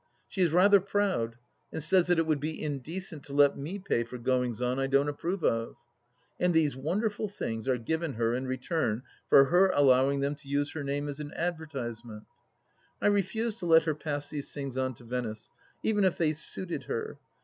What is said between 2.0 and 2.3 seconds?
that it